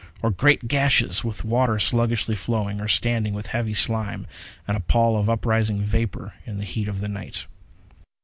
[0.23, 4.25] Or great gashes with water sluggishly flowing, or standing with a heavy slime,
[4.67, 7.45] and a pall of uprising vapor in the heat of the night.